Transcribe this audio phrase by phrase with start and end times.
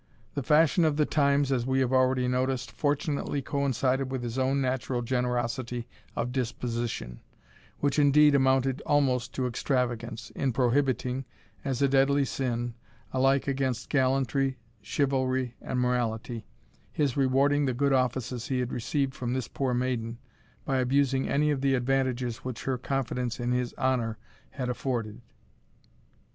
[0.33, 4.59] The fashion of the times (as we have already noticed) fortunately coincided with his own
[4.59, 5.85] natural generosity
[6.15, 7.21] of disposition,
[7.81, 11.25] which indeed amounted almost to extravagance, in prohibiting,
[11.63, 12.73] as a deadly sin,
[13.11, 16.47] alike against gallantry, chivalry, and morality,
[16.91, 20.17] his rewarding the good offices he had received from this poor maiden,
[20.65, 24.17] by abusing any of the advantages which her confidence in his honour
[24.49, 25.21] had afforded.